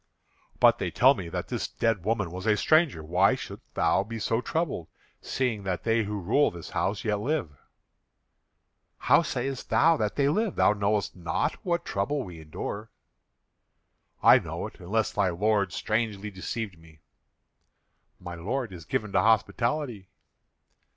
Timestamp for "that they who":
5.61-6.19